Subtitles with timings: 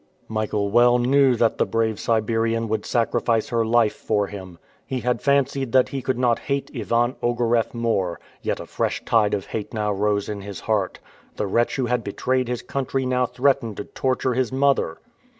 [0.27, 4.57] Michael well knew that the brave Siberian would sacrifice her life for him.
[4.83, 9.35] He had fancied that he could not hate Ivan Ogareff more, yet a fresh tide
[9.35, 10.97] of hate now rose in his heart.
[11.35, 14.97] The wretch who had betrayed his country now threatened to torture his mother.